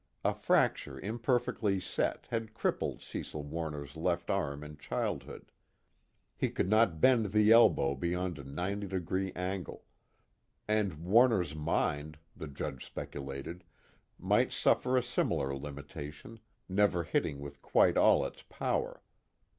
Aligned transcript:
A 0.23 0.33
fracture 0.33 0.99
imperfectly 0.99 1.79
set 1.79 2.25
had 2.31 2.55
crippled 2.55 3.03
Cecil 3.03 3.43
Warner's 3.43 3.95
left 3.95 4.31
arm 4.31 4.63
in 4.63 4.77
childhood; 4.79 5.51
he 6.35 6.49
could 6.49 6.67
not 6.67 6.99
bend 6.99 7.27
the 7.27 7.51
elbow 7.51 7.93
beyond 7.93 8.39
a 8.39 8.43
ninety 8.43 8.87
degree 8.87 9.31
angle. 9.35 9.85
And 10.67 11.05
Warner's 11.05 11.53
mind, 11.53 12.17
the 12.35 12.47
Judge 12.47 12.83
speculated, 12.83 13.63
might 14.17 14.51
suffer 14.51 14.97
a 14.97 15.03
similar 15.03 15.55
limitation, 15.55 16.39
never 16.67 17.03
hitting 17.03 17.39
with 17.39 17.61
quite 17.61 17.95
all 17.95 18.25
its 18.25 18.41
power. 18.41 19.03